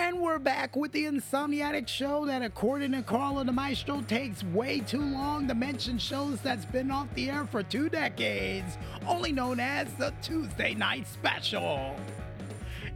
And 0.00 0.18
we're 0.18 0.38
back 0.38 0.76
with 0.76 0.92
the 0.92 1.04
Insomniatic 1.04 1.86
show 1.86 2.24
that, 2.24 2.40
according 2.40 2.92
to 2.92 3.02
Carla 3.02 3.44
the 3.44 3.52
Maestro, 3.52 4.00
takes 4.00 4.42
way 4.42 4.80
too 4.80 5.02
long 5.02 5.46
to 5.46 5.54
mention 5.54 5.98
shows 5.98 6.40
that's 6.40 6.64
been 6.64 6.90
off 6.90 7.12
the 7.14 7.28
air 7.28 7.44
for 7.44 7.62
two 7.62 7.90
decades, 7.90 8.78
only 9.06 9.30
known 9.30 9.60
as 9.60 9.92
the 9.98 10.14
Tuesday 10.22 10.72
Night 10.72 11.06
Special. 11.06 11.94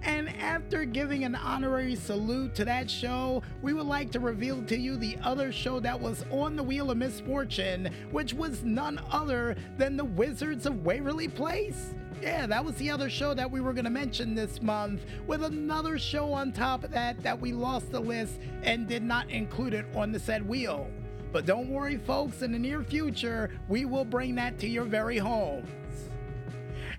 And 0.05 0.29
after 0.37 0.85
giving 0.85 1.25
an 1.25 1.35
honorary 1.35 1.97
salute 1.97 2.55
to 2.57 2.65
that 2.67 2.91
show, 2.91 3.43
we 3.63 3.73
would 3.73 3.87
like 3.87 4.11
to 4.13 4.21
reveal 4.21 4.63
to 4.65 4.79
you 4.79 4.97
the 4.97 5.17
other 5.23 5.51
show 5.51 5.81
that 5.81 5.99
was 5.99 6.27
on 6.31 6.57
the 6.57 6.63
Wheel 6.63 6.91
of 6.91 6.99
Misfortune, 6.99 7.89
which 8.11 8.35
was 8.35 8.63
none 8.63 9.01
other 9.11 9.57
than 9.79 9.97
the 9.97 10.05
Wizards 10.05 10.67
of 10.67 10.85
Waverly 10.85 11.29
Place. 11.29 11.95
Yeah, 12.21 12.47
that 12.47 12.65
was 12.65 12.75
the 12.77 12.91
other 12.91 13.09
show 13.09 13.33
that 13.33 13.51
we 13.51 13.63
were 13.63 13.73
going 13.73 13.85
to 13.85 13.91
mention 13.91 14.35
this 14.35 14.61
month, 14.61 15.03
with 15.27 15.43
another 15.43 15.99
show 15.99 16.33
on 16.33 16.53
top 16.53 16.85
of 16.85 16.91
that 16.91 17.23
that 17.23 17.41
we 17.41 17.53
lost 17.53 17.91
the 17.91 18.01
list 18.01 18.41
and 18.63 18.87
did 18.87 19.03
not 19.03 19.31
include 19.31 19.73
it 19.73 19.87
on 19.95 20.13
the 20.13 20.19
said 20.19 20.47
wheel. 20.47 20.87
But 21.33 21.47
don't 21.47 21.69
worry, 21.69 21.97
folks, 21.97 22.43
in 22.43 22.53
the 22.53 22.59
near 22.59 22.83
future, 22.83 23.51
we 23.69 23.87
will 23.87 24.05
bring 24.05 24.35
that 24.37 24.59
to 24.61 24.69
your 24.69 24.85
very 24.85 25.19
homes. 25.19 25.69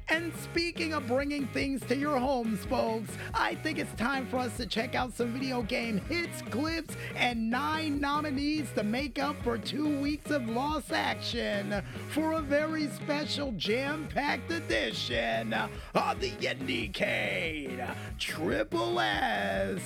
And 0.07 0.31
speaking 0.35 0.93
of 0.93 1.07
bringing 1.07 1.47
things 1.47 1.81
to 1.87 1.95
your 1.95 2.19
homes, 2.19 2.63
folks, 2.65 3.09
I 3.33 3.55
think 3.55 3.79
it's 3.79 3.93
time 3.95 4.27
for 4.27 4.37
us 4.37 4.55
to 4.57 4.67
check 4.67 4.93
out 4.93 5.15
some 5.15 5.33
video 5.33 5.63
game 5.63 5.97
hits, 5.97 6.43
clips, 6.43 6.95
and 7.15 7.49
nine 7.49 7.99
nominees 7.99 8.67
to 8.75 8.83
make 8.83 9.17
up 9.17 9.35
for 9.43 9.57
two 9.57 9.99
weeks 9.99 10.29
of 10.29 10.47
lost 10.47 10.91
action 10.91 11.81
for 12.09 12.33
a 12.33 12.41
very 12.41 12.87
special 12.89 13.51
jam 13.53 14.07
packed 14.13 14.51
edition 14.51 15.53
of 15.53 16.19
the 16.19 16.31
Indiecade 16.31 17.95
Triple 18.19 18.99
S 18.99 19.81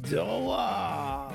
Deluxe. 0.00 1.34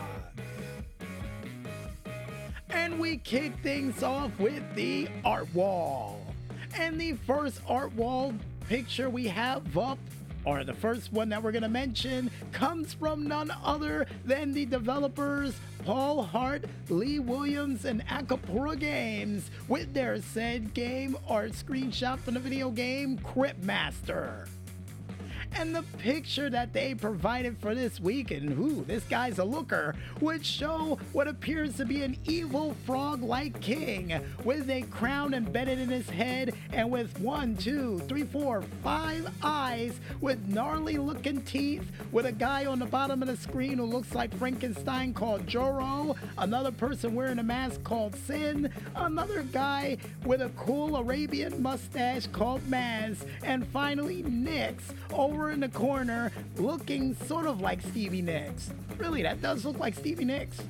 And 2.72 3.00
we 3.00 3.18
kick 3.18 3.54
things 3.62 4.02
off 4.02 4.32
with 4.40 4.64
the 4.74 5.08
art 5.24 5.54
wall. 5.54 6.33
And 6.76 7.00
the 7.00 7.14
first 7.14 7.62
art 7.68 7.94
wall 7.94 8.34
picture 8.68 9.10
we 9.10 9.28
have 9.28 9.78
up, 9.78 10.00
or 10.44 10.64
the 10.64 10.74
first 10.74 11.14
one 11.14 11.30
that 11.30 11.42
we're 11.42 11.52
going 11.52 11.64
to 11.64 11.70
mention, 11.70 12.32
comes 12.52 12.94
from 12.94 13.28
none 13.28 13.52
other 13.64 14.08
than 14.26 14.54
the 14.54 14.66
developers 14.66 15.56
Paul 15.86 16.24
Hart, 16.24 16.66
Lee 16.90 17.20
Williams, 17.20 17.86
and 17.86 18.06
Akupara 18.08 18.80
Games 18.80 19.52
with 19.68 19.94
their 19.94 20.22
said 20.22 20.74
game 20.74 21.16
art 21.28 21.52
screenshot 21.52 22.20
from 22.20 22.34
the 22.34 22.40
video 22.40 22.72
game 22.72 23.18
Crypt 23.20 23.64
Master. 23.64 24.48
And 25.56 25.76
the 25.76 25.84
picture 26.00 26.50
that 26.50 26.74
they 26.74 26.96
provided 26.96 27.58
for 27.60 27.76
this 27.76 28.00
week, 28.00 28.32
and 28.32 28.52
who 28.52 28.84
this 28.86 29.04
guy's 29.04 29.38
a 29.38 29.44
looker, 29.44 29.96
would 30.20 30.46
show 30.46 30.98
what 31.12 31.28
appears 31.28 31.78
to 31.78 31.86
be 31.86 32.02
an 32.02 32.18
evil 32.26 32.76
frog 32.86 33.22
like 33.22 33.60
king 33.62 34.20
with 34.44 34.70
a 34.70 34.82
crown 34.84 35.34
embedded 35.34 35.80
in 35.80 35.90
his 35.90 36.10
head 36.10 36.54
and 36.72 36.90
with 36.90 37.20
one, 37.20 37.56
two, 37.56 38.00
three, 38.08 38.24
four, 38.24 38.64
five 38.84 39.30
eyes 39.44 40.00
with 40.22 40.48
gnarly 40.48 40.98
looking 40.98 41.42
teeth, 41.44 41.90
with 42.12 42.26
a 42.26 42.32
guy 42.32 42.66
on 42.66 42.80
the 42.80 42.86
bottom 42.86 43.22
of 43.22 43.28
the 43.28 43.38
screen 43.38 43.78
who 43.78 43.86
looks 43.86 44.16
like 44.16 44.36
Frankenstein 44.38 45.14
called 45.14 45.46
Joro, 45.46 46.16
another 46.38 46.72
person 46.72 47.14
wearing 47.14 47.40
a 47.40 47.44
mask 47.44 47.84
called 47.84 48.16
Sin, 48.16 48.70
another 48.96 49.44
guy 49.44 49.98
with 50.26 50.42
a 50.42 50.50
cool 50.58 50.98
Arabian 50.98 51.62
mustache 51.62 52.28
called 52.28 52.62
Maz, 52.70 53.18
and 53.44 53.68
finally 53.68 54.24
Nyx 54.24 54.76
over 55.12 55.43
in 55.50 55.60
the 55.60 55.70
corner 55.70 56.32
looking 56.58 57.16
sort 57.26 57.46
of 57.46 57.62
like 57.62 57.82
Stevie 57.82 58.22
Nicks. 58.22 58.72
Really, 58.98 59.24
that 59.24 59.42
does 59.42 59.66
look 59.66 59.80
like 59.80 59.96
Stevie 59.96 60.26
Nicks. 60.26 60.62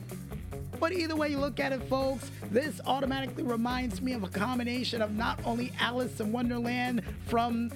But 0.79 0.91
either 0.91 1.15
way 1.15 1.29
you 1.29 1.37
look 1.37 1.59
at 1.59 1.71
it, 1.71 1.81
folks, 1.83 2.29
this 2.51 2.81
automatically 2.85 3.43
reminds 3.43 4.01
me 4.01 4.13
of 4.13 4.23
a 4.23 4.27
combination 4.27 5.01
of 5.01 5.15
not 5.15 5.39
only 5.45 5.71
Alice 5.79 6.19
in 6.19 6.31
Wonderland 6.31 7.03
from 7.27 7.71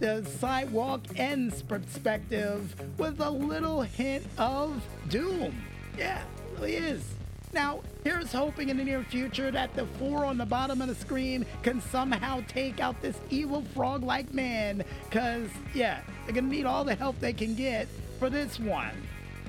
the 0.00 0.24
sidewalk 0.40 1.00
ends 1.16 1.62
perspective 1.62 2.74
with 2.98 3.20
a 3.20 3.30
little 3.30 3.82
hint 3.82 4.26
of 4.36 4.82
Doom. 5.08 5.62
Yeah, 5.96 6.20
it 6.20 6.58
really 6.58 6.74
is. 6.74 7.14
Now, 7.52 7.80
here's 8.02 8.32
hoping 8.32 8.70
in 8.70 8.78
the 8.78 8.84
near 8.84 9.02
future 9.02 9.50
that 9.50 9.74
the 9.74 9.86
four 9.98 10.24
on 10.24 10.38
the 10.38 10.46
bottom 10.46 10.80
of 10.80 10.88
the 10.88 10.94
screen 10.94 11.44
can 11.62 11.82
somehow 11.82 12.42
take 12.48 12.80
out 12.80 13.02
this 13.02 13.18
evil 13.28 13.62
frog 13.74 14.02
like 14.02 14.32
man, 14.32 14.82
because, 15.04 15.50
yeah, 15.74 16.00
they're 16.24 16.34
gonna 16.34 16.46
need 16.48 16.64
all 16.64 16.82
the 16.82 16.94
help 16.94 17.20
they 17.20 17.34
can 17.34 17.54
get 17.54 17.88
for 18.18 18.30
this 18.30 18.58
one. 18.58 18.94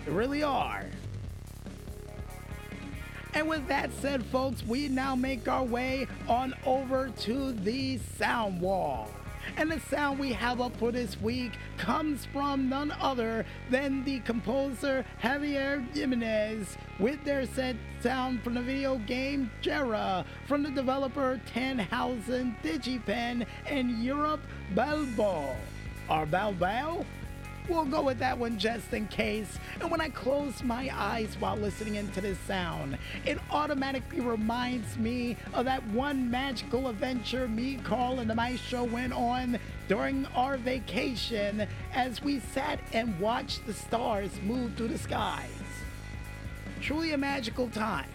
They 0.06 0.12
really 0.12 0.44
are. 0.44 0.86
And 3.34 3.48
with 3.48 3.68
that 3.68 3.90
said, 4.02 4.24
folks, 4.26 4.64
we 4.64 4.90
now 4.90 5.16
make 5.16 5.48
our 5.48 5.64
way 5.64 6.08
on 6.28 6.54
over 6.66 7.10
to 7.22 7.54
the 7.54 8.00
sound 8.18 8.62
wall. 8.62 9.10
And 9.58 9.72
the 9.72 9.80
sound 9.80 10.20
we 10.20 10.34
have 10.34 10.62
up 10.62 10.76
for 10.78 10.92
this 10.92 11.20
week 11.22 11.54
comes 11.78 12.26
from 12.26 12.70
none 12.70 12.92
other 13.00 13.46
than 13.70 14.04
the 14.04 14.20
composer 14.22 15.06
Javier 15.22 15.86
Jimenez 15.96 16.78
with 17.00 17.24
their 17.24 17.46
set 17.46 17.76
sound 18.02 18.44
from 18.44 18.56
the 18.56 18.62
video 18.62 18.98
game 19.00 19.52
Jera 19.62 20.26
from 20.48 20.64
the 20.64 20.72
developer 20.72 21.40
Tannhausen 21.54 22.56
Digipen 22.64 23.46
and 23.68 24.04
Europe 24.04 24.42
Balbo. 24.76 25.56
Or 26.10 26.26
Balbao? 26.26 27.06
We'll 27.70 27.86
go 27.86 28.02
with 28.02 28.20
that 28.20 28.38
one 28.38 28.60
just 28.60 28.94
in 28.94 29.08
case. 29.08 29.58
And 29.80 29.90
when 29.90 30.02
I 30.02 30.10
close 30.10 30.62
my 30.64 30.90
eyes 30.94 31.38
while 31.40 31.56
listening 31.56 31.96
into 31.96 32.20
this 32.20 32.38
sound, 32.40 32.98
it 33.26 33.40
automatically 33.50 34.20
reminds 34.20 34.98
me 34.98 35.38
of 35.54 35.66
that 35.66 35.86
one 35.88 36.30
magical 36.30 36.90
adventure 36.90 37.48
me, 37.48 37.80
Carl, 37.84 38.20
and 38.20 38.30
the 38.30 38.36
Maestro 38.36 38.84
went 38.84 39.14
on 39.14 39.58
during 39.88 40.26
our 40.36 40.58
vacation 40.58 41.66
as 41.94 42.22
we 42.22 42.40
sat 42.40 42.80
and 42.92 43.18
watched 43.20 43.66
the 43.66 43.74
stars 43.74 44.32
move 44.44 44.76
through 44.76 44.90
the 44.90 44.98
skies. 44.98 45.50
Truly 46.82 47.14
a 47.14 47.18
magical 47.18 47.70
time, 47.70 48.10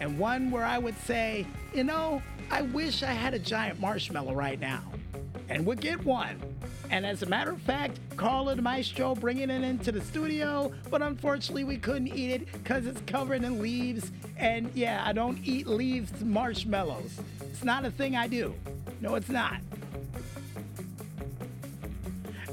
and 0.00 0.18
one 0.18 0.50
where 0.50 0.64
I 0.64 0.76
would 0.76 0.98
say, 0.98 1.46
you 1.74 1.84
know, 1.84 2.22
I 2.50 2.60
wish 2.60 3.02
I 3.02 3.12
had 3.12 3.32
a 3.32 3.38
giant 3.38 3.80
marshmallow 3.80 4.34
right 4.34 4.60
now 4.60 4.82
and 5.52 5.66
would 5.66 5.80
get 5.80 6.02
one. 6.04 6.40
And 6.90 7.04
as 7.06 7.22
a 7.22 7.26
matter 7.26 7.52
of 7.52 7.60
fact, 7.60 7.98
Carla 8.16 8.56
Maestro 8.56 9.14
bringing 9.14 9.50
it 9.50 9.62
into 9.62 9.92
the 9.92 10.00
studio, 10.00 10.72
but 10.90 11.02
unfortunately 11.02 11.64
we 11.64 11.76
couldn't 11.76 12.08
eat 12.08 12.30
it 12.30 12.52
because 12.52 12.86
it's 12.86 13.00
covered 13.06 13.44
in 13.44 13.60
leaves. 13.60 14.10
And 14.36 14.70
yeah, 14.74 15.02
I 15.04 15.12
don't 15.12 15.38
eat 15.44 15.66
leaves 15.66 16.12
marshmallows. 16.22 17.20
It's 17.40 17.64
not 17.64 17.84
a 17.84 17.90
thing 17.90 18.16
I 18.16 18.26
do. 18.26 18.54
No, 19.00 19.14
it's 19.14 19.28
not. 19.28 19.60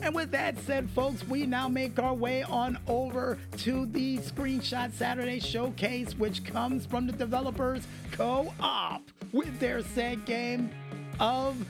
And 0.01 0.15
with 0.15 0.31
that 0.31 0.57
said, 0.59 0.89
folks, 0.89 1.27
we 1.27 1.45
now 1.45 1.67
make 1.67 1.99
our 1.99 2.13
way 2.13 2.43
on 2.43 2.77
over 2.87 3.37
to 3.57 3.85
the 3.87 4.17
Screenshot 4.19 4.93
Saturday 4.93 5.39
Showcase, 5.39 6.17
which 6.17 6.45
comes 6.45 6.85
from 6.85 7.05
the 7.05 7.13
developers 7.13 7.85
KO_OP 8.11 9.01
with 9.33 9.59
their 9.59 9.83
said 9.83 10.25
game 10.25 10.71
of 11.19 11.65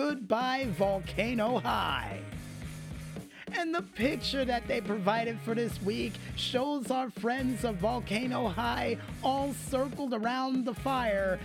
Goodbye 0.00 0.66
Volcano 0.78 1.58
High. 1.58 2.22
And 3.52 3.74
the 3.74 3.82
picture 3.82 4.46
that 4.46 4.66
they 4.66 4.80
provided 4.80 5.38
for 5.40 5.54
this 5.54 5.80
week 5.82 6.14
shows 6.36 6.90
our 6.90 7.10
friends 7.10 7.64
of 7.64 7.76
Volcano 7.76 8.48
High 8.48 8.96
all 9.22 9.52
circled 9.52 10.14
around 10.14 10.64
the 10.64 10.72
fire, 10.72 11.38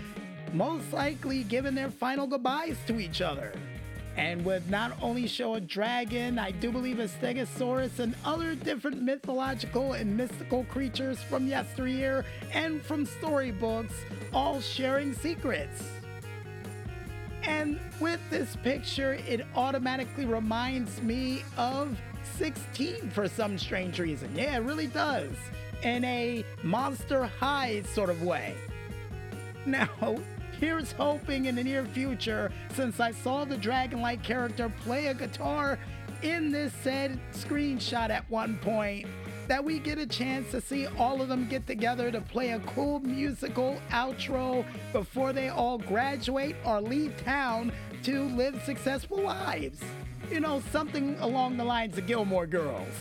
most 0.54 0.94
likely 0.94 1.44
giving 1.44 1.76
their 1.76 1.90
final 1.90 2.28
goodbyes 2.28 2.78
to 2.88 2.98
each 2.98 3.20
other. 3.20 3.52
And 4.16 4.46
would 4.46 4.70
not 4.70 4.94
only 5.02 5.28
show 5.28 5.56
a 5.56 5.60
dragon, 5.60 6.40
I 6.40 6.52
do 6.52 6.72
believe 6.72 7.00
a 7.00 7.10
stegosaurus, 7.10 8.00
and 8.00 8.16
other 8.24 8.56
different 8.56 9.02
mythological 9.02 9.94
and 9.94 10.16
mystical 10.16 10.64
creatures 10.72 11.22
from 11.24 11.46
yesteryear 11.46 12.24
and 12.54 12.82
from 12.82 13.06
storybooks, 13.06 13.96
all 14.32 14.62
sharing 14.62 15.14
secrets. 15.14 15.84
And 17.48 17.80
with 18.00 18.20
this 18.30 18.56
picture, 18.58 19.14
it 19.28 19.46
automatically 19.56 20.26
reminds 20.26 21.02
me 21.02 21.44
of 21.58 21.98
16 22.38 23.10
for 23.12 23.28
some 23.28 23.58
strange 23.58 24.00
reason. 24.00 24.32
Yeah, 24.36 24.58
it 24.58 24.62
really 24.62 24.88
does. 24.88 25.32
In 25.84 26.04
a 26.06 26.44
monster 26.64 27.26
high 27.26 27.84
sort 27.94 28.10
of 28.10 28.24
way. 28.24 28.56
Now, 29.66 29.90
here's 30.60 30.92
hoping 30.92 31.46
in 31.46 31.56
the 31.56 31.64
near 31.64 31.86
future, 31.86 32.52
since 32.74 33.00
I 33.00 33.12
saw 33.12 33.46
the 33.46 33.58
dragon 33.58 34.02
like 34.02 34.24
character 34.24 34.72
play 34.84 35.08
a 35.08 35.14
guitar 35.14 35.78
in 36.22 36.52
this 36.52 36.74
said 36.82 37.20
screenshot 37.34 38.10
at 38.10 38.30
one 38.30 38.58
point, 38.58 39.08
that 39.48 39.64
we 39.64 39.80
get 39.80 39.98
a 39.98 40.08
chance 40.08 40.50
to 40.52 40.62
see 40.62 40.88
all 40.98 41.22
of 41.22 41.28
them 41.28 41.48
get 41.48 41.68
together 41.68 42.12
to 42.12 42.22
play 42.22 42.52
a 42.52 42.60
cool 42.60 43.00
musical 43.00 43.80
outro 43.92 44.66
before 44.92 45.34
they 45.34 45.50
all 45.50 45.78
graduate 45.78 46.56
or 46.66 46.82
leave 46.82 47.16
town 47.24 47.72
to 48.04 48.24
live 48.30 48.62
successful 48.66 49.22
lives. 49.22 49.80
You 50.32 50.40
know, 50.40 50.62
something 50.72 51.16
along 51.20 51.58
the 51.58 51.64
lines 51.64 51.98
of 51.98 52.08
Gilmore 52.08 52.48
Girls. 52.48 52.94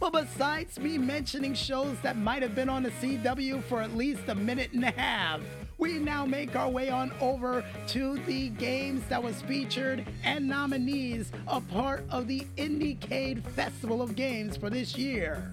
But 0.00 0.12
besides 0.12 0.78
me 0.78 0.96
mentioning 0.96 1.54
shows 1.54 1.96
that 2.02 2.16
might 2.16 2.42
have 2.42 2.54
been 2.54 2.68
on 2.68 2.84
the 2.84 2.90
CW 2.90 3.64
for 3.64 3.82
at 3.82 3.96
least 3.96 4.28
a 4.28 4.34
minute 4.34 4.72
and 4.72 4.84
a 4.84 4.92
half, 4.92 5.40
we 5.76 5.98
now 5.98 6.24
make 6.24 6.54
our 6.54 6.68
way 6.68 6.88
on 6.88 7.12
over 7.20 7.64
to 7.88 8.18
the 8.26 8.50
games 8.50 9.02
that 9.08 9.22
was 9.22 9.42
featured 9.42 10.06
and 10.22 10.46
nominees, 10.46 11.32
a 11.48 11.60
part 11.60 12.04
of 12.10 12.28
the 12.28 12.46
Indiecade 12.56 13.42
Festival 13.42 14.00
of 14.00 14.14
Games 14.14 14.56
for 14.56 14.70
this 14.70 14.96
year. 14.96 15.52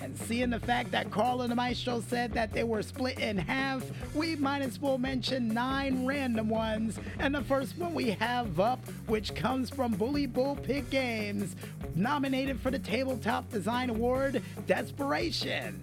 And 0.00 0.16
seeing 0.16 0.50
the 0.50 0.60
fact 0.60 0.90
that 0.92 1.10
Carl 1.10 1.42
and 1.42 1.50
the 1.50 1.56
Maestro 1.56 2.00
said 2.00 2.32
that 2.32 2.52
they 2.52 2.64
were 2.64 2.82
split 2.82 3.18
in 3.18 3.36
half, 3.36 3.84
we 4.14 4.36
might 4.36 4.62
as 4.62 4.78
well 4.78 4.98
mention 4.98 5.48
nine 5.48 6.06
random 6.06 6.48
ones. 6.48 6.98
And 7.18 7.34
the 7.34 7.42
first 7.42 7.76
one 7.76 7.94
we 7.94 8.10
have 8.10 8.60
up, 8.60 8.86
which 9.06 9.34
comes 9.34 9.70
from 9.70 9.92
Bully 9.92 10.26
Bullpig 10.26 10.90
Games, 10.90 11.56
nominated 11.94 12.60
for 12.60 12.70
the 12.70 12.78
Tabletop 12.78 13.50
Design 13.50 13.90
Award, 13.90 14.42
Desperation. 14.66 15.80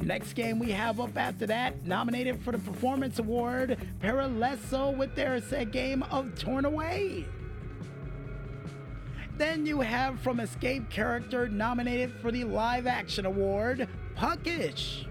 Next 0.00 0.34
game 0.34 0.58
we 0.58 0.70
have 0.70 1.00
up 1.00 1.16
after 1.16 1.46
that, 1.46 1.84
nominated 1.84 2.40
for 2.40 2.52
the 2.52 2.58
Performance 2.58 3.18
Award, 3.18 3.76
Perelesoq 4.00 4.96
with 4.96 5.14
their 5.14 5.40
set 5.40 5.72
game 5.72 6.02
of 6.04 6.38
Torn 6.38 6.64
Away. 6.64 7.26
Then 9.38 9.64
you 9.64 9.80
have 9.80 10.18
from 10.18 10.40
Escape 10.40 10.90
Character 10.90 11.48
nominated 11.48 12.12
for 12.20 12.32
the 12.32 12.42
Live 12.42 12.88
Action 12.88 13.24
Award, 13.24 13.88
Puckish. 14.16 15.06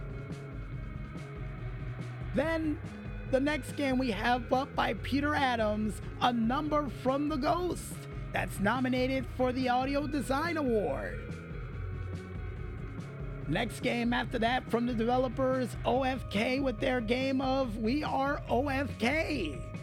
Then 2.35 2.77
the 3.31 3.39
next 3.39 3.77
game 3.77 3.97
we 3.97 4.11
have 4.11 4.51
up 4.51 4.75
by 4.75 4.95
Peter 4.95 5.33
Adams, 5.33 6.01
A 6.21 6.33
Number 6.33 6.89
from 7.01 7.29
the 7.29 7.37
Ghost, 7.37 7.93
that's 8.33 8.59
nominated 8.59 9.25
for 9.37 9.53
the 9.53 9.69
Audio 9.69 10.07
Design 10.07 10.57
Award. 10.57 11.17
Next 13.47 13.79
game 13.79 14.11
after 14.11 14.37
that 14.39 14.69
from 14.69 14.85
the 14.85 14.93
developers 14.93 15.69
OFK 15.85 16.61
with 16.61 16.81
their 16.81 16.99
game 16.99 17.39
of 17.39 17.77
We 17.77 18.03
Are 18.03 18.41
OFK. 18.49 19.76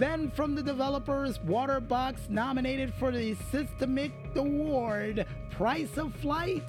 Then 0.00 0.30
from 0.30 0.54
the 0.54 0.62
developers 0.62 1.36
Waterbox 1.40 2.30
nominated 2.30 2.94
for 2.94 3.12
the 3.12 3.34
Systemic 3.50 4.12
Award 4.34 5.26
Price 5.50 5.98
of 5.98 6.14
Flight. 6.14 6.64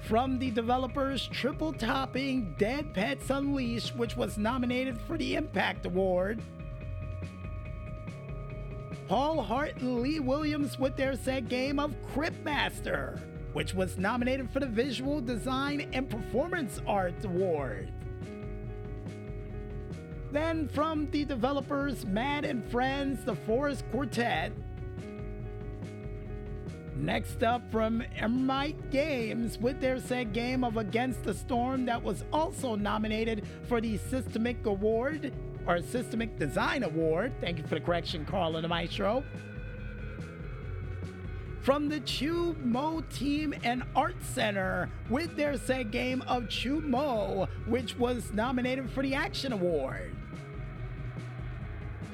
From 0.00 0.38
the 0.38 0.50
developers 0.50 1.26
Triple 1.26 1.72
Topping 1.72 2.54
Dead 2.58 2.92
Pets 2.92 3.30
Unleashed, 3.30 3.96
which 3.96 4.14
was 4.14 4.36
nominated 4.36 5.00
for 5.00 5.16
the 5.16 5.36
Impact 5.36 5.86
Award. 5.86 6.42
Paul 9.08 9.42
Hart 9.42 9.76
and 9.78 10.02
Lee 10.02 10.20
Williams 10.20 10.78
with 10.78 10.96
their 10.98 11.16
set 11.16 11.48
game 11.48 11.78
of 11.78 11.94
Crypt 12.12 12.44
Master, 12.44 13.18
which 13.54 13.72
was 13.72 13.96
nominated 13.96 14.50
for 14.50 14.60
the 14.60 14.66
Visual 14.66 15.22
Design 15.22 15.88
and 15.94 16.10
Performance 16.10 16.78
Arts 16.86 17.24
Award. 17.24 17.90
Then 20.32 20.66
from 20.66 21.10
the 21.10 21.26
developers 21.26 22.06
Mad 22.06 22.46
and 22.46 22.64
Friends, 22.70 23.22
the 23.22 23.36
Forest 23.36 23.84
Quartet. 23.90 24.50
Next 26.96 27.42
up 27.42 27.70
from 27.70 28.02
Eremite 28.16 28.90
Games 28.90 29.58
with 29.58 29.78
their 29.78 30.00
said 30.00 30.32
game 30.32 30.64
of 30.64 30.78
Against 30.78 31.22
the 31.24 31.34
Storm 31.34 31.84
that 31.84 32.02
was 32.02 32.24
also 32.32 32.76
nominated 32.76 33.46
for 33.68 33.82
the 33.82 33.98
Systemic 33.98 34.64
Award 34.64 35.34
or 35.66 35.82
Systemic 35.82 36.38
Design 36.38 36.82
Award. 36.82 37.34
Thank 37.42 37.58
you 37.58 37.64
for 37.64 37.74
the 37.74 37.80
correction, 37.82 38.24
Carl 38.24 38.56
and 38.56 38.64
the 38.64 38.68
Maestro. 38.68 39.22
From 41.62 41.88
the 41.88 42.00
Chu 42.00 42.56
Mo 42.64 43.04
Team 43.12 43.54
and 43.62 43.84
Art 43.94 44.16
Center 44.34 44.90
with 45.08 45.36
their 45.36 45.56
set 45.56 45.92
game 45.92 46.20
of 46.22 46.48
Chu 46.48 46.80
Mo, 46.80 47.46
which 47.66 47.96
was 47.96 48.32
nominated 48.32 48.90
for 48.90 49.00
the 49.00 49.14
Action 49.14 49.52
Award. 49.52 50.16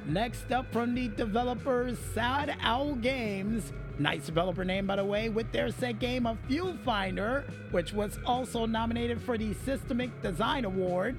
Next 0.04 0.52
up 0.52 0.70
from 0.70 0.94
the 0.94 1.08
developers 1.08 1.98
Sad 2.12 2.56
Owl 2.60 2.96
Games, 2.96 3.72
nice 3.98 4.26
developer 4.26 4.66
name 4.66 4.86
by 4.86 4.96
the 4.96 5.04
way, 5.04 5.30
with 5.30 5.50
their 5.50 5.70
set 5.70 5.98
game 5.98 6.26
of 6.26 6.38
Fuel 6.46 6.76
Finder, 6.84 7.46
which 7.70 7.94
was 7.94 8.18
also 8.26 8.66
nominated 8.66 9.18
for 9.22 9.38
the 9.38 9.54
Systemic 9.54 10.10
Design 10.20 10.66
Award 10.66 11.16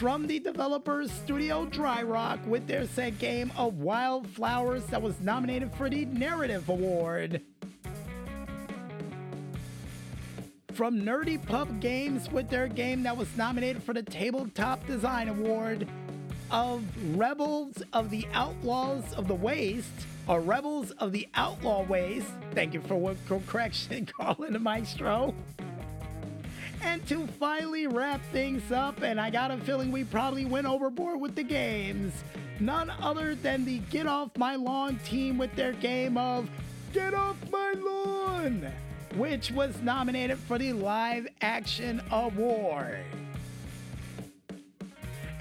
from 0.00 0.26
the 0.26 0.38
developers 0.38 1.12
Studio 1.12 1.66
Drydock 1.66 2.42
with 2.46 2.66
their 2.66 2.86
set 2.86 3.18
game 3.18 3.52
of 3.54 3.80
Wildflowers 3.80 4.82
that 4.86 5.02
was 5.02 5.20
nominated 5.20 5.70
for 5.74 5.90
the 5.90 6.06
Narrative 6.06 6.70
Award. 6.70 7.42
From 10.72 11.02
Nerdy 11.02 11.36
Pup 11.44 11.68
Games 11.80 12.30
with 12.30 12.48
their 12.48 12.66
game 12.66 13.02
that 13.02 13.14
was 13.14 13.28
nominated 13.36 13.82
for 13.82 13.92
the 13.92 14.02
Tabletop 14.02 14.86
Design 14.86 15.28
Award 15.28 15.86
of 16.50 16.82
Rebels 17.14 17.82
of 17.92 18.08
the 18.08 18.26
Outlaws 18.32 19.12
of 19.12 19.28
the 19.28 19.34
Waste, 19.34 20.06
or 20.26 20.40
Rebels 20.40 20.92
of 20.92 21.12
the 21.12 21.28
Outlaw 21.34 21.82
Waste. 21.82 22.32
Thank 22.54 22.72
you 22.72 22.80
for 22.80 22.94
what 22.94 23.18
correction, 23.46 24.08
Carlin 24.18 24.54
the 24.54 24.60
Maestro. 24.60 25.34
And 26.82 27.06
to 27.08 27.26
finally 27.38 27.86
wrap 27.86 28.20
things 28.32 28.72
up, 28.72 29.02
and 29.02 29.20
I 29.20 29.30
got 29.30 29.50
a 29.50 29.58
feeling 29.58 29.92
we 29.92 30.04
probably 30.04 30.46
went 30.46 30.66
overboard 30.66 31.20
with 31.20 31.34
the 31.34 31.42
games, 31.42 32.12
none 32.58 32.90
other 33.00 33.34
than 33.34 33.64
the 33.64 33.78
Get 33.90 34.06
Off 34.06 34.36
My 34.36 34.56
Lawn 34.56 34.98
team 35.04 35.36
with 35.36 35.54
their 35.54 35.72
game 35.74 36.16
of 36.16 36.48
Get 36.92 37.12
Off 37.12 37.36
My 37.50 37.72
Lawn, 37.72 38.66
which 39.16 39.50
was 39.50 39.80
nominated 39.82 40.38
for 40.38 40.58
the 40.58 40.72
Live 40.72 41.28
Action 41.42 42.02
Award. 42.10 43.04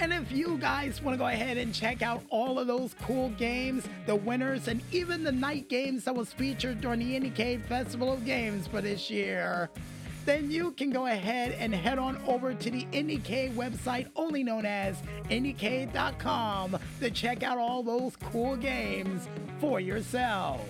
And 0.02 0.14
if 0.14 0.32
you 0.32 0.58
guys 0.58 1.02
want 1.02 1.16
to 1.16 1.18
go 1.18 1.28
ahead 1.28 1.58
and 1.58 1.74
check 1.74 2.02
out 2.02 2.24
all 2.30 2.58
of 2.58 2.68
those 2.68 2.96
cool 3.02 3.30
games, 3.32 3.84
the 4.06 4.16
winners, 4.16 4.70
and 4.70 4.82
even 4.94 5.26
the 5.26 5.32
night 5.32 5.68
games 5.68 6.06
that 6.06 6.16
was 6.16 6.32
featured 6.32 6.80
during 6.80 7.00
the 7.00 7.20
Indiecade 7.20 7.66
Festival 7.66 8.14
of 8.14 8.26
Games 8.26 8.66
for 8.66 8.80
this 8.80 9.10
year, 9.10 9.70
then 10.30 10.52
you 10.52 10.70
can 10.74 10.92
go 10.92 11.08
ahead 11.08 11.54
and 11.54 11.74
head 11.74 11.98
on 11.98 12.16
over 12.28 12.54
to 12.54 12.70
the 12.70 12.86
Indiecade 12.92 13.52
website, 13.56 14.08
only 14.16 14.44
known 14.44 14.64
as 14.64 14.96
Indiecade.com, 15.32 16.78
to 17.00 17.10
check 17.10 17.42
out 17.42 17.58
all 17.58 17.82
those 17.82 18.16
cool 18.18 18.56
games 18.56 19.28
for 19.60 19.80
yourselves. 19.80 20.70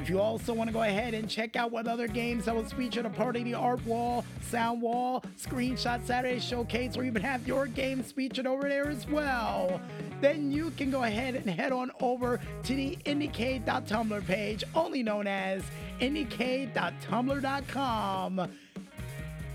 If 0.00 0.08
you 0.08 0.18
also 0.18 0.54
want 0.54 0.68
to 0.68 0.72
go 0.72 0.82
ahead 0.82 1.12
and 1.12 1.28
check 1.28 1.56
out 1.56 1.70
what 1.70 1.86
other 1.86 2.08
games 2.08 2.46
that 2.46 2.56
was 2.56 2.72
featured 2.72 3.04
a 3.04 3.10
part 3.10 3.36
of 3.36 3.44
the 3.44 3.52
art 3.52 3.84
wall, 3.84 4.24
sound 4.40 4.80
wall, 4.80 5.22
screenshot 5.38 6.06
Saturday 6.06 6.40
showcase, 6.40 6.96
or 6.96 7.04
even 7.04 7.20
have 7.20 7.46
your 7.46 7.66
games 7.66 8.10
featured 8.10 8.46
over 8.46 8.66
there 8.66 8.88
as 8.88 9.06
well, 9.06 9.78
then 10.22 10.50
you 10.50 10.70
can 10.78 10.90
go 10.90 11.02
ahead 11.02 11.34
and 11.34 11.50
head 11.50 11.70
on 11.70 11.90
over 12.00 12.40
to 12.62 12.74
the 12.74 12.96
Indiecade.tumblr 13.04 14.26
page, 14.26 14.64
only 14.74 15.02
known 15.02 15.26
as 15.26 15.62
Indiecade.tumblr.com 16.00 18.48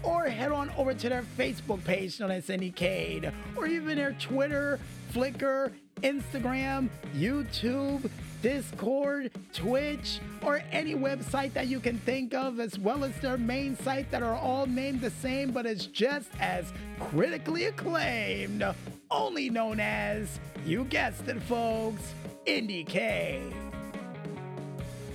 or 0.04 0.26
head 0.26 0.52
on 0.52 0.70
over 0.78 0.94
to 0.94 1.10
their 1.10 1.24
Facebook 1.36 1.84
page 1.84 2.20
known 2.20 2.30
as 2.30 2.50
Indiecade, 2.50 3.34
or 3.56 3.66
even 3.66 3.98
their 3.98 4.14
Twitter, 4.14 4.80
Flickr, 5.12 5.72
Instagram, 6.04 6.90
YouTube, 7.16 8.08
Discord, 8.46 9.32
Twitch, 9.54 10.20
or 10.44 10.62
any 10.72 10.94
website 10.94 11.52
that 11.54 11.66
you 11.66 11.80
can 11.80 11.98
think 11.98 12.36
of, 12.36 12.60
as 12.60 12.78
well 12.78 13.04
as 13.04 13.20
their 13.20 13.40
main 13.40 13.76
site 13.78 14.12
that 14.12 14.22
are 14.22 14.36
all 14.36 14.68
named 14.68 15.02
the 15.02 15.10
same 15.10 15.50
but 15.50 15.66
is 15.66 15.88
just 15.88 16.30
as 16.40 16.72
critically 17.00 17.66
acclaimed, 17.66 18.64
only 19.10 19.50
known 19.50 19.80
as, 19.80 20.40
you 20.64 20.84
guessed 20.84 21.28
it, 21.28 21.42
folks, 21.42 22.14
Indiecade. 22.46 23.65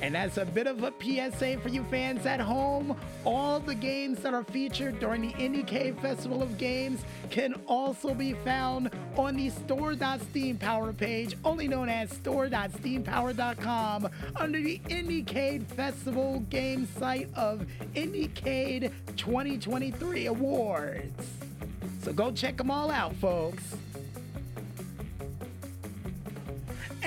And 0.02 0.16
as 0.16 0.38
a 0.38 0.47
bit 0.47 0.66
of 0.66 0.83
a 0.83 0.92
PSA 0.99 1.59
for 1.59 1.69
you 1.69 1.85
fans 1.85 2.25
at 2.25 2.40
home, 2.40 2.97
all 3.25 3.61
the 3.61 3.75
games 3.75 4.21
that 4.23 4.33
are 4.33 4.45
featured 4.45 4.99
during 4.99 5.21
the 5.23 5.33
Indiecade 5.35 6.00
Festival 6.00 6.42
of 6.42 6.57
Games 6.57 7.04
can 7.30 7.54
also 7.66 8.14
be 8.14 8.33
found 8.33 8.90
on 9.16 9.37
the 9.37 9.50
store.steampower 9.50 10.97
page, 10.97 11.37
only 11.45 11.69
known 11.69 11.90
as 11.90 12.11
store.steampower.com, 12.11 14.09
under 14.37 14.61
the 14.61 14.80
Indiecade 14.88 15.66
Festival 15.66 16.40
Game 16.49 16.88
site 16.99 17.28
of 17.35 17.66
Indiecade 17.95 18.92
2023 19.16 20.26
Awards. 20.26 21.26
So 22.02 22.12
go 22.14 22.33
check 22.33 22.57
them 22.57 22.71
all 22.71 22.90
out, 22.90 23.14
folks. 23.16 23.76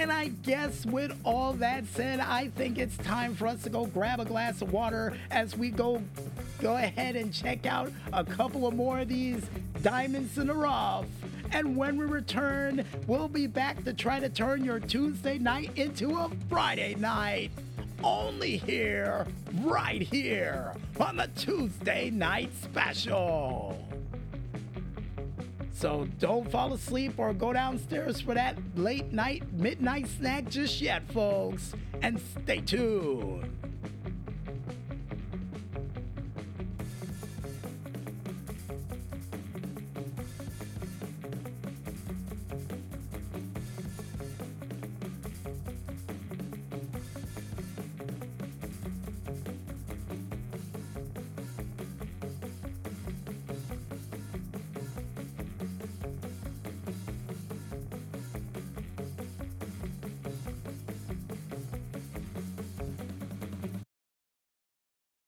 And 0.03 0.11
I 0.11 0.27
guess 0.27 0.85
with 0.85 1.17
all 1.23 1.53
that 1.53 1.85
said, 1.85 2.19
I 2.19 2.49
think 2.49 2.77
it's 2.77 2.97
time 2.97 3.35
for 3.35 3.47
us 3.47 3.63
to 3.63 3.69
go 3.69 3.85
grab 3.85 4.19
a 4.19 4.25
glass 4.25 4.61
of 4.61 4.73
water 4.73 5.13
as 5.31 5.55
we 5.55 5.69
go 5.69 6.01
go 6.59 6.75
ahead 6.75 7.15
and 7.15 7.33
check 7.33 7.65
out 7.65 7.89
a 8.11 8.21
couple 8.25 8.67
of 8.67 8.75
more 8.75 8.99
of 8.99 9.07
these 9.07 9.45
diamonds 9.81 10.37
in 10.37 10.47
the 10.47 10.53
rough 10.53 11.05
And 11.53 11.77
when 11.77 11.95
we 11.95 12.03
return, 12.03 12.83
we'll 13.07 13.29
be 13.29 13.47
back 13.47 13.85
to 13.85 13.93
try 13.93 14.19
to 14.19 14.27
turn 14.27 14.65
your 14.65 14.81
Tuesday 14.81 15.37
night 15.37 15.71
into 15.77 16.17
a 16.17 16.29
Friday 16.49 16.95
night. 16.95 17.51
Only 18.03 18.57
here, 18.57 19.25
right 19.61 20.01
here, 20.01 20.73
on 20.99 21.15
the 21.15 21.29
Tuesday 21.37 22.09
Night 22.09 22.51
Special. 22.61 23.92
So 25.73 26.07
don't 26.19 26.49
fall 26.49 26.73
asleep 26.73 27.15
or 27.17 27.33
go 27.33 27.51
downstairs 27.51 28.21
for 28.21 28.35
that 28.35 28.57
late 28.75 29.11
night, 29.11 29.43
midnight 29.53 30.07
snack 30.07 30.47
just 30.47 30.79
yet, 30.79 31.03
folks. 31.11 31.73
And 32.01 32.21
stay 32.43 32.61
tuned. 32.61 33.62